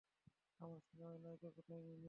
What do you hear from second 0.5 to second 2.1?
আমার সিনেমায় নায়িকা কোথায়, মিমি?